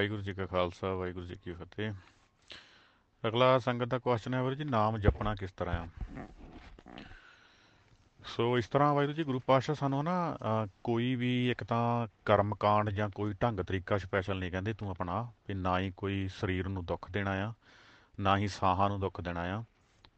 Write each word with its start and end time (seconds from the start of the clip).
ਵਾਹਿਗੁਰੂ 0.00 0.22
ਜੀ 0.22 0.32
ਕਾ 0.34 0.46
ਖਾਲਸਾ 0.46 0.94
ਵਾਹਿਗੁਰੂ 0.94 1.26
ਜੀ 1.26 1.36
ਕੀ 1.44 1.52
ਫਤਿਹ। 1.52 1.92
ਅਗਲਾ 3.28 3.58
ਸੰਗਤ 3.58 3.86
ਦਾ 3.86 3.98
ਕੁਐਸਚਨ 3.98 4.34
ਹੈ 4.34 4.42
ਵੀਰ 4.42 4.54
ਜੀ 4.54 4.64
ਨਾਮ 4.64 4.98
ਜਪਣਾ 4.98 5.34
ਕਿਸ 5.34 5.50
ਤਰ੍ਹਾਂ 5.52 5.74
ਆ? 5.80 5.88
ਸੋ 8.26 8.58
ਇਸ 8.58 8.68
ਤਰ੍ਹਾਂ 8.68 8.94
ਵਾਹਿਗੁਰੂ 8.94 9.16
ਜੀ 9.16 9.24
ਗੁਰੂ 9.24 9.40
ਪਾਤਸ਼ਾਹ 9.46 9.74
ਸਾਨੂੰ 9.74 10.04
ਨਾ 10.04 10.14
ਅ, 10.34 10.66
ਕੋਈ 10.84 11.14
ਵੀ 11.14 11.50
ਇੱਕ 11.50 11.64
ਤਾਂ 11.64 12.06
ਕਰਮ 12.24 12.54
ਕਾਂਡ 12.54 12.90
ਜਾਂ 12.90 13.08
ਕੋਈ 13.10 13.32
ਢੰਗ 13.42 13.60
ਤਰੀਕਾ 13.60 13.98
ਸਪੈਸ਼ਲ 13.98 14.38
ਨਹੀਂ 14.38 14.50
ਕਹਿੰਦੇ 14.50 14.72
ਤੂੰ 14.72 14.90
ਆਪਣਾ 14.90 15.20
ਵੀ 15.48 15.54
ਨਾ 15.54 15.78
ਹੀ 15.78 15.92
ਕੋਈ 15.96 16.28
ਸਰੀਰ 16.28 16.68
ਨੂੰ 16.68 16.84
ਦੁੱਖ 16.84 17.10
ਦੇਣਾ 17.10 17.30
ਆ 17.48 17.52
ਨਾ 18.20 18.36
ਹੀ 18.36 18.48
ਸਾਹਾਂ 18.48 18.88
ਨੂੰ 18.88 19.00
ਦੁੱਖ 19.00 19.20
ਦੇਣਾ 19.20 19.40
ਆ। 19.40 19.62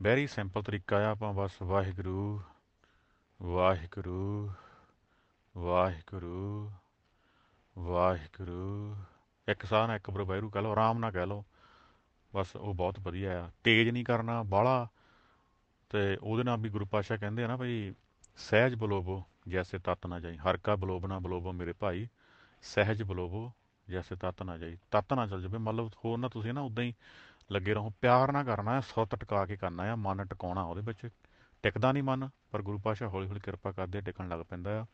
ਵੈਰੀ 0.03 0.27
ਸਿੰਪਲ 0.27 0.63
ਤਰੀਕਾ 0.63 0.97
ਆ 0.97 1.11
ਆਪਾਂ 1.11 1.33
ਬਸ 1.35 1.63
ਵਾਹਿਗੁਰੂ 1.63 2.41
ਵਾਹਿਗੁਰੂ 3.41 4.51
ਵਾਹਿਗੁਰੂ 5.57 6.71
ਵਾਹਿਗੁਰੂ। 7.79 8.97
ਇੱਕ 9.53 9.65
ਸਾਹ 9.65 9.87
ਨਾਲ 9.87 9.97
ਇੱਕ 9.97 10.11
ਬਰ 10.11 10.23
ਵਾਹਿਗੁਰੂ 10.23 10.51
ਕਹਿ 10.51 10.63
ਲਓ 10.63 10.73
ਆਰਾਮ 10.73 10.99
ਨਾਲ 10.99 11.13
ਕਹਿ 11.13 11.27
ਲਓ। 11.27 11.45
ਬਸ 12.35 12.57
ਉਹ 12.57 12.75
ਬਹੁਤ 12.75 13.01
ਵਧੀਆ 13.01 13.45
ਆ। 13.45 13.51
ਤੇਜ਼ 13.65 13.91
ਨਹੀਂ 13.91 14.05
ਕਰਨਾ 14.05 14.43
ਬਾਹਲਾ। 14.43 14.89
ਤੇ 15.89 16.19
ਉਹਦੇ 16.23 16.45
ਨਾਲ 16.45 16.59
ਵੀ 16.59 16.69
ਗੁਰੂ 16.69 16.87
ਪਾਤਸ਼ਾਹ 16.87 17.19
ਕਹਿੰਦੇ 17.19 17.45
ਆ 17.45 17.47
ਨਾ 17.47 17.57
ਭਈ 17.57 17.93
ਸਹਿਜ 18.37 18.75
ਬਲੋਬੋ 18.75 19.25
ਜੈਸੇ 19.49 19.79
ਤਤ 19.79 20.07
ਨਾ 20.07 20.21
ਜਾਈ। 20.21 20.37
ਹਰ 20.37 20.57
ਕਾ 20.57 20.77
ਬਲੋਬ 20.77 21.07
ਨਾ 21.07 21.19
ਬਲੋਬੋ 21.19 21.53
ਮੇਰੇ 21.53 21.73
ਭਾਈ 21.73 22.09
ਸਹਿਜ 22.63 23.03
ਬਲੋਬੋ 23.03 23.53
ਜੈਸੇ 23.91 24.17
ਤਤ 24.17 24.43
ਨਾ 24.43 24.59
ਜਾਈ। 24.59 24.77
ਤਤ 24.91 25.13
ਨਾ 25.13 25.27
ਚੱਲ 25.27 25.43
ਜਾਵੇ 25.43 25.59
ਮਤਲਬ 25.59 25.91
ਹੋਰ 26.05 26.19
ਨਾ 26.19 26.29
ਤੁਸੀਂ 26.29 26.53
ਨਾ 26.53 26.61
ਉਦਾਂ 26.61 26.85
ਹੀ 26.85 26.95
ਲੱਗੇ 27.53 27.75
ਰਹੋ। 27.75 27.91
ਪਿਆਰ 28.01 28.33
ਨਾ 28.33 28.45
ਕਰਨਾ 28.45 28.75
ਹੈ 28.75 28.81
ਸੁੱਤ 28.81 29.15
ਟਿਕਾ 29.15 29.47
ਕੇ 29.47 29.57
ਕਰਨਾ 29.57 29.85
ਹੈ 29.85 29.95
ਮਨ 29.95 30.25
ਟਿਕਾਉਣਾ 30.25 30.63
ਉਹਦੇ 30.63 30.81
ਵਿੱਚ। 30.81 31.09
ਟਿਕਦਾ 31.63 31.93
ਨਹੀਂ 31.93 32.03
ਮਨ 32.03 32.31
ਪਰ 32.51 32.63
ਗੁਰੂ 32.63 32.79
ਪਾਤਸ਼ਾਹ 32.79 33.09
ਹੌਲੀ 33.09 33.29
ਹੌਲੀ 33.29 33.41
ਕਿਰਪਾ 33.41 33.73
ਕਰਦੇ 33.73 33.99
ਆ, 33.99 34.01
ਟਿਕਣ 34.01 34.29
ਲੱਗ 34.29 34.41
ਪੈਂਦਾ 34.41 34.81
ਆ। 34.81 34.87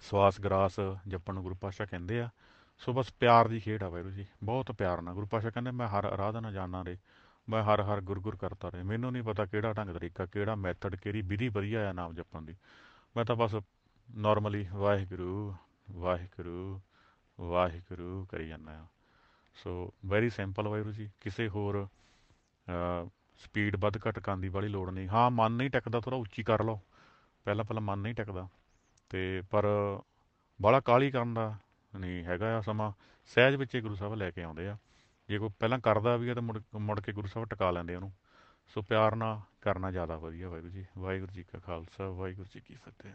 ਸਵਾਸ 0.00 0.40
ਗਰਾਸ 0.40 0.80
ਜਪਣ 1.08 1.34
ਨੂੰ 1.34 1.42
ਗੁਰੂ 1.42 1.54
ਪਾਤਸ਼ਾਹ 1.54 1.86
ਕਹਿੰਦੇ 1.86 2.20
ਆ। 2.20 2.28
ਸੋ 2.78 2.92
ਬਸ 2.92 3.12
ਪਿਆਰ 3.12 3.48
ਦੀ 3.48 3.60
ਖੇਡ 3.60 3.82
ਆ 3.82 3.88
ਵਾਹਿਗੁਰੂ 3.88 4.14
ਜੀ 4.14 4.26
ਬਹੁਤ 4.44 4.72
ਪਿਆਰ 4.72 5.00
ਨਾਲ। 5.02 5.14
ਗੁਰੂ 5.14 5.26
ਪਾਤਸ਼ਾਹ 5.26 5.50
ਕਹਿੰਦੇ, 5.50 5.70
ਮੈਂ 5.70 5.88
ਹਰ 5.88 6.04
ਆਰਾਧਨਾ 6.04 6.50
ਜਾਣਾ 6.52 6.84
ਰੇ, 6.84 6.96
ਮੈਂ 7.48 7.62
ਹਰ 7.62 7.80
ਹਰ 7.82 8.00
ਗੁਰ 8.00 8.20
ਗੁਰ 8.20 8.36
ਕਰਤਾ 8.36 8.68
ਰਹੇ 8.68 8.82
ਮੈਨੂੰ 8.82 9.12
ਨਹੀਂ 9.12 9.22
ਪਤਾ 9.22 9.44
ਕਿਹੜਾ 9.46 9.72
ਢੰਗ 9.72 9.90
ਤਰੀਕਾ, 9.90 10.26
ਕਿਹੜਾ 10.26 10.54
ਮੈਥਡ 10.54 10.96
ਕਿਹੜੀ 10.96 11.22
ਵਿਧੀ 11.22 11.48
ਵਧੀਆ 11.48 11.88
ਆ 11.88 11.92
ਨਾਮ 11.92 12.14
ਜਪਣ 12.14 12.42
ਦੀ। 12.42 12.54
ਮੈਂ 13.16 13.24
ਤਾਂ 13.24 13.36
ਬਸ 13.36 13.54
ਨਾਰਮਲੀ 14.08 14.66
ਵਾਹਿਗੁਰੂ 14.72 15.54
ਵਾਹਿਗੁਰੂ 15.90 16.80
ਵਾਹਿਗੁਰੂ 17.38 18.26
ਕਰੀ 18.30 18.48
ਜਾਂਦਾ 18.48 18.78
ਆ। 18.78 18.86
So 19.54 19.92
very 20.06 20.30
simple 20.30 20.68
Waheguru 20.68 20.92
ji 20.92 21.10
ਕਿਸੇ 21.20 21.48
ਹੋਰ 21.48 21.86
ਸਪੀਡ 23.38 23.76
ਵੱਧ 23.76 23.96
ਘੱਟ 23.98 24.18
ਕਰਨ 24.18 24.40
ਦੀ 24.40 24.48
ਵਾਲੀ 24.48 24.68
ਲੋੜ 24.68 24.90
ਨਹੀਂ। 24.90 25.08
ਹਾਂ, 25.08 25.30
ਮਨ 25.30 25.52
ਨਹੀਂ 25.52 25.70
ਟਿਕਦਾ 25.70 26.00
ਥੋੜਾ 26.00 26.16
ਉੱਚੀ 26.16 26.42
ਕਰ 26.42 26.64
ਲਓ। 26.64 26.80
ਪਹਿਲਾਂ 27.44 27.64
ਪਹਿਲਾਂ 27.64 27.82
ਮਨ 27.82 27.98
ਨਹੀਂ 27.98 28.14
ਟਿਕਦਾ। 28.14 28.48
ਤੇ 29.10 29.42
ਪਰ 29.50 29.66
ਬਾਹਲਾ 30.62 30.80
ਕਾਲੀ 30.80 31.10
ਕਰਨ 31.10 31.34
ਦਾ 31.34 31.54
ਨਹੀਂ 31.96 32.24
ਹੈਗਾ 32.24 32.58
ਆ 32.58 32.60
ਸਮਾਂ। 32.60 32.92
ਸਹਿਜ 33.26 33.54
ਵਿੱਚ 33.54 33.74
ਹੀ 33.74 33.80
ਗੁਰੂ 33.80 33.94
ਸਾਹਿਬ 33.94 34.14
ਲੈ 34.14 34.30
ਕੇ 34.30 34.42
ਆਉਂਦੇ 34.42 34.68
ਆ। 34.68 34.76
ਜੇ 35.28 35.38
ਕੋਈ 35.38 35.50
ਪਹਿਲਾਂ 35.58 35.78
ਕਰਦਾ 35.78 36.16
ਵੀ 36.16 36.28
ਆ 36.28 36.34
ਤਾਂ 36.34 36.42
ਮੁੜ 36.42 36.62
ਮੁੜ 36.78 37.00
ਕੇ 37.00 37.12
ਗੁਰੂ 37.12 37.26
ਸਾਹਿਬ 37.26 37.48
ਟਿਕਾ 37.48 37.70
ਲੈਂਦੇ 37.70 37.94
ਉਹਨੂੰ। 37.94 38.12
ਸੋ 38.68 38.82
ਪਿਆਰ 38.82 39.16
ਨਾਲ 39.16 39.40
ਕਰਨਾ 39.60 39.90
ਜ਼ਿਆਦਾ 39.90 40.16
ਵਧੀਆ, 40.16 40.48
ਵਾਹਿਗੁਰੂ 40.48 40.72
ਜੀ 40.72 40.86
ਵਾਹਿਗੁਰੂ 40.98 41.32
ਜੀ 41.32 41.42
ਕਾ 41.42 41.58
ਖਾਲਸਾ, 41.58 42.10
ਵਾਹਿਗੁਰੂ 42.10 42.48
ਜੀ 42.54 42.60
ਕੀ 42.60 42.74
ਫਤਿਹ। 42.74 43.12